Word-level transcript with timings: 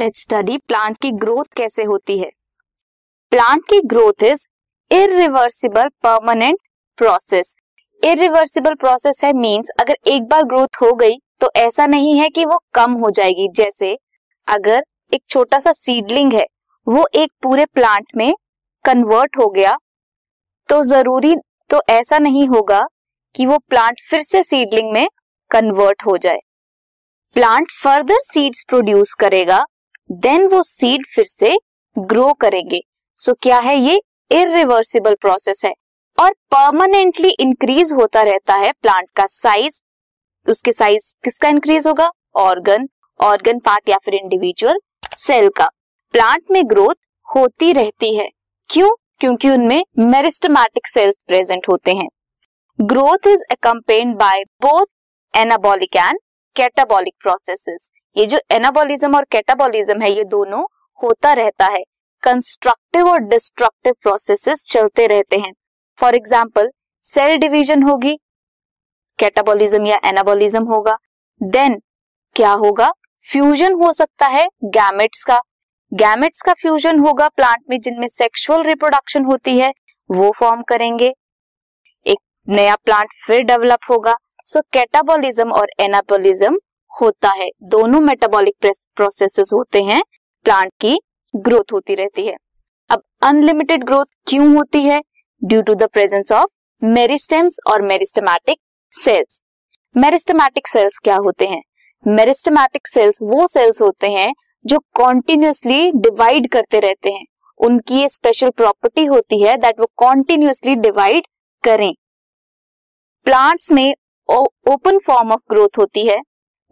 Let's 0.00 0.22
study 0.22 0.56
plant 0.58 0.96
की 0.98 1.10
growth 1.18 1.44
कैसे 1.56 1.82
होती 1.84 2.18
है। 2.18 2.30
प्लांट 3.32 3.62
की 3.70 3.80
growth 3.86 4.22
is 4.24 4.46
irreversible 4.90 5.88
permanent 6.02 6.58
process 6.98 7.54
irreversible 8.02 8.74
process 8.74 9.20
है 9.24 9.32
मींस 9.32 9.70
अगर 9.80 9.96
एक 10.06 10.28
बार 10.28 10.44
ग्रोथ 10.44 10.82
हो 10.82 10.92
गई 10.94 11.16
तो 11.40 11.50
ऐसा 11.56 11.86
नहीं 11.86 12.18
है 12.20 12.28
कि 12.28 12.44
वो 12.44 12.58
कम 12.74 12.92
हो 12.94 13.10
जाएगी। 13.10 13.48
जैसे 13.56 13.96
अगर 14.48 14.82
एक 15.12 15.22
छोटा 15.28 15.58
सा 15.58 15.72
सीडलिंग 15.72 16.32
है, 16.32 16.44
वो 16.86 17.06
एक 17.14 17.30
पूरे 17.42 17.64
प्लांट 17.66 18.06
में 18.16 18.32
कन्वर्ट 18.84 19.38
हो 19.38 19.48
गया 19.50 19.76
तो 20.68 20.82
ज़रूरी 20.84 21.34
तो 21.70 21.80
ऐसा 21.90 22.18
नहीं 22.18 22.46
होगा 22.48 22.80
कि 23.34 23.46
वो 23.46 23.58
प्लांट 23.70 24.00
फिर 24.10 24.20
से 24.22 24.42
सीडलिंग 24.44 24.92
में 24.92 25.06
कन्वर्ट 25.50 26.06
हो 26.06 26.16
जाए। 26.18 26.38
प्लांट 27.36 27.70
फर्दर 27.82 28.18
सीड्स 28.22 28.64
प्रोड्यूस 28.68 29.14
करेगा 29.14 29.64
देन 30.12 30.46
वो 30.46 30.62
सीड 30.62 31.06
फिर 31.14 31.24
से 31.24 31.58
ग्रो 31.98 32.32
करेंगे। 32.32 32.80
सो 33.16 33.32
so, 33.32 33.38
क्या 33.42 33.58
है 33.58 33.76
ये? 33.76 34.00
इरिवर्सिबल 34.30 35.14
प्रोसेस 35.14 35.64
है। 35.64 35.74
और 36.20 36.30
परमानेंटली 36.30 37.28
इंक्रीज 37.28 37.92
होता 37.92 38.22
रहता 38.22 38.54
है 38.54 38.72
प्लांट 38.72 39.10
का 39.16 39.26
साइज़ 39.26 39.82
उसके 40.50 40.72
साइज़ 40.72 41.14
किसका 41.24 41.48
इंक्रीज 41.48 41.86
होगा? 41.86 42.10
ऑर्गन 42.36 42.88
ऑर्गन 43.20 43.58
पार्ट 43.58 43.88
या 43.88 43.96
फिर 44.04 44.14
इंडिविजुअल 44.14 44.80
सेल 45.16 45.48
का। 45.48 45.70
प्लांट 46.12 46.44
में 46.50 46.62
ग्रोथ 46.66 46.94
होती 47.36 47.72
रहती 47.72 48.16
है। 48.16 48.30
क्यों? 48.68 48.90
क्योंकि 49.20 49.50
उनमें 49.50 49.84
मेरिस्टमैटिक 49.98 50.86
सेल्स 50.86 51.24
प्रेजेंट 51.26 51.68
होते 51.68 51.92
हैं। 51.92 52.08
Growth 52.80 53.26
is 53.26 53.42
accompanied 53.50 54.16
by 54.16 54.42
both 54.42 54.86
anabolic 55.36 55.96
and 55.96 56.18
catabolic 56.56 57.14
processes 57.22 57.90
ये 58.16 58.26
जो 58.26 58.38
एनाबॉलिज्म 58.52 59.16
और 59.16 59.24
कैटाबॉलिज्म 59.32 60.02
है, 60.02 60.10
ये 60.10 60.24
दोनों 60.26 60.62
होता 61.00 61.32
रहता 61.32 61.66
है। 61.66 61.82
कंस्ट्रक्टिव 62.22 63.08
और 63.08 63.18
डिस्ट्रक्टिव 63.20 63.94
प्रोसेसेस 64.02 64.64
चलते 64.70 65.06
रहते 65.06 65.36
हैं। 65.36 65.52
फॉर 65.98 66.14
एग्ज़ाम्पल 66.14 66.70
सेल 67.04 67.36
डिवीज़न 67.36 67.82
होगी 67.82 68.16
कैटाबॉलिज्म 69.18 69.86
या 69.86 69.98
एनाबॉलिज्म 70.06 70.64
होगा। 70.64 70.96
देन 71.40 71.80
क्या 72.36 72.50
होगा? 72.54 72.90
फ्यूजन 73.22 73.74
हो 73.74 73.92
सकता 73.92 74.26
है 74.26 74.46
गैमेट्स 74.66 75.24
का। 75.24 75.40
गैमेट्स 75.92 76.42
का 76.42 76.52
फ्यूजन 76.52 76.98
होगा 76.98 77.28
प्लांट 77.28 77.62
में, 77.70 77.80
जिनमें 77.80 78.08
सेक्सुअल 78.08 78.62
रिप्रोडक्शन 78.62 79.24
होती 79.24 79.58
है, 79.58 79.72
वो 80.10 80.30
फॉर्म 80.38 80.62
करेंगे। 80.62 81.12
एक 82.06 82.18
नया 82.48 82.74
प्लांट 82.76 83.12
फिर 83.26 83.42
डेवलप 83.44 83.90
होगा। 83.90 84.14
सो 84.50 84.60
कैटाबॉलिज्म 84.72 85.52
और 85.52 85.70
एनाबॉलिज्म 85.80 86.58
होता 87.00 87.30
है। 87.30 87.48
दोनों 87.62 87.98
मेटाबॉलिक 88.00 88.54
प्रोसेसेस 88.96 89.50
होते 89.54 89.82
हैं। 89.82 90.02
प्लांट 90.46 90.72
की 90.80 90.98
ग्रोथ 91.34 91.72
होती 91.72 91.94
रहती 91.94 92.26
है। 92.26 92.34
अब 92.90 93.02
अनलिमिटेड 93.22 93.84
ग्रोथ 93.84 94.06
क्यों 94.28 94.56
होती 94.56 94.82
है? 94.82 95.00
Due 95.42 95.60
to 95.62 95.74
the 95.74 95.82
presence 95.82 96.32
of 96.32 96.50
meristems 96.82 97.58
और 97.66 97.82
मेरिस्टमैटिक 97.82 98.58
सेल्स 98.92 99.40
मेरिस्टमैटिक 99.96 100.68
सेल्स 100.68 100.98
क्या 100.98 101.16
होते 101.16 101.46
हैं? 101.46 101.62
मेरिस्टमैटिक 102.06 102.86
सेल्स 102.86 103.18
वो 103.22 103.46
सेल्स 103.46 103.80
होते 103.82 104.10
हैं 104.10 104.32
जो 104.66 104.78
कॉन्टिन्यूसली 104.94 105.90
डिवाइड 105.92 106.50
करते 106.52 106.80
रहते 106.80 107.12
हैं। 107.12 107.24
उनकी 107.60 108.00
ये 108.00 108.08
स्पेशल 108.08 108.50
प्रॉपर्टी 108.50 109.04
होती 109.04 109.42
है 109.42 109.56
दैट 109.56 109.80
वो 109.80 109.90
कॉन्टिन्यूसली 109.96 110.76
डिवाइड 110.76 111.26
करें। 111.64 111.92
प्लांट्स 113.26 113.72
में 113.72 113.94
ओपन 114.30 114.98
फॉर्म 115.06 115.32
ऑफ़ 115.32 115.40
ग्रोथ 115.50 115.78
होती 115.78 116.06
है, 116.06 116.20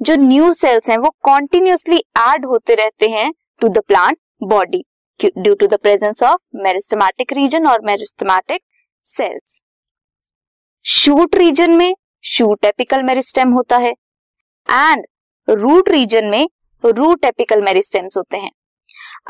जो 0.00 0.14
न्यू 0.16 0.52
सेल्स 0.54 0.88
हैं, 0.90 0.96
वो 0.98 1.10
कॉन्टिन्यूसली 1.22 1.96
एड 1.96 2.46
होते 2.46 2.74
रहते 2.74 3.10
हैं 3.10 3.32
to 3.60 3.68
the 3.68 3.82
plant 3.88 4.18
body 4.42 4.84
due 5.20 5.54
to 5.54 5.66
the 5.66 5.74
presence 5.74 6.22
of 6.22 6.40
meristematic 6.56 7.32
region 7.32 7.66
और 7.66 7.84
मेरिस्टमैटिक 7.84 8.62
सेल्स 9.04 9.60
शूट 10.84 11.36
रीजन 11.36 11.76
में 11.76 11.94
शूट 12.24 12.64
एपिकल 12.64 13.02
मेरिस्टेम 13.02 13.52
होता 13.52 13.76
है 13.76 13.90
एंड 14.68 15.04
रूट 15.48 15.88
रीजन 15.88 16.24
में 16.26 16.46
रूट 16.84 17.24
एपिकल 17.24 17.62
मेरिस्टेम्स 17.62 18.16
होते 18.16 18.36
हैं. 18.36 18.50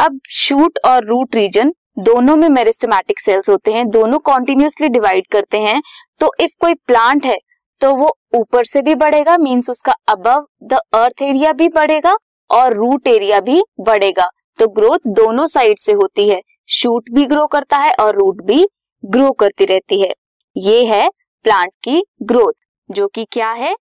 अब 0.01 0.21
शूट 0.31 0.79
और 0.87 1.05
रूट 1.05 1.35
रीजन 1.35 1.73
दोनों 2.01 2.37
में 2.37 2.49
मेरिस्टमैटिक 2.49 3.21
सेल्स 3.21 3.49
होते 3.51 3.73
हैं, 3.73 3.89
दोनों 3.89 4.19
कॉन्टिन्यूसली 4.21 4.89
डिवाइड 4.89 5.27
करते 5.33 5.59
हैं 5.61 5.81
तो 6.21 6.33
इफ़ 6.41 6.53
कोई 6.61 6.75
प्लांट 6.87 7.27
है 7.27 7.37
तो 7.81 7.95
वो 7.97 8.11
ऊपर 8.35 8.65
से 8.65 8.83
भी 8.83 8.95
बढ़ेगा 8.95 9.37
मीन्स 9.39 9.71
उसका 9.71 9.93
अबव 10.09 10.47
द 10.65 10.79
अर्थ 10.95 11.23
एरिया 11.23 11.53
भी 11.53 11.69
बढ़ेगा 11.69 12.15
और 12.51 12.75
रूट 12.75 13.09
एरिया 13.09 13.41
भी 13.41 13.63
बढ़ेगा। 13.81 14.29
तो 14.59 14.67
ग्रोथ 14.69 14.99
दोनों 15.07 15.47
साइड 15.47 15.79
से 15.79 15.93
होती 15.93 16.29
है। 16.29 16.41
शूट 16.69 17.11
भी 17.11 17.25
ग्रो 17.27 17.47
करता 17.47 17.77
है 17.77 17.93
और 17.95 18.17
रूट 18.17 18.43
भी 18.43 18.67
ग्रो 19.05 19.31
करती 19.33 19.65
रहती 19.65 20.01
है। 20.03 20.13
ये 20.57 20.85
है 20.85 21.09
प्लांट 21.45 21.73
की 21.85 22.03
ग्रोथ 22.23 22.53
जो 22.91 23.07
कि 23.07 23.25
क्या 23.25 23.51
है? 23.53 23.75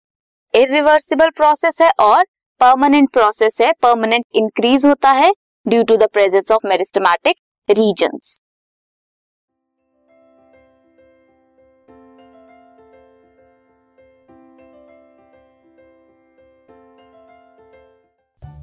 इरिवर्सिबल 0.53 1.29
प्रोसेस 1.29 1.81
है 1.81 1.89
और 1.99 2.23
परमानेंट 2.61 3.09
प्रोसेस 3.09 3.57
है। 3.61 3.71
परमानेंट 3.83 4.25
इंक्रीज 4.35 4.85
होता 4.85 5.11
है 5.11 5.31
due 5.65 5.83
to 5.83 5.97
the 5.97 6.07
presence 6.13 6.51
of 6.51 6.67
meristematic 6.67 7.37
regions 7.69 8.39